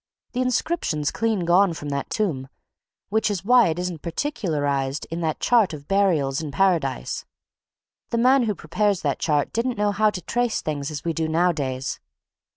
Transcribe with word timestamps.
The 0.31 0.41
inscription's 0.41 1.11
clean 1.11 1.45
gone 1.45 1.75
from 1.75 1.89
that 1.89 2.09
tomb 2.09 2.47
which 3.09 3.29
is 3.29 3.45
why 3.45 3.67
it 3.67 3.77
isn't 3.77 4.01
particularized 4.01 5.05
in 5.11 5.21
that 5.21 5.39
chart 5.39 5.73
of 5.75 5.87
burials 5.87 6.41
in 6.41 6.49
Paradise 6.49 7.23
the 8.09 8.17
man 8.17 8.41
who 8.45 8.55
prepared 8.55 8.97
that 9.03 9.19
chart 9.19 9.53
didn't 9.53 9.77
know 9.77 9.91
how 9.91 10.09
to 10.09 10.21
trace 10.23 10.63
things 10.63 10.89
as 10.89 11.05
we 11.05 11.13
do 11.13 11.27
nowadays. 11.27 11.99